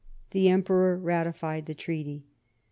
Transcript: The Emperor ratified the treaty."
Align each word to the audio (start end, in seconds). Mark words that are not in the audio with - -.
The 0.31 0.49
Emperor 0.49 0.97
ratified 0.97 1.67
the 1.67 1.75
treaty." 1.75 2.25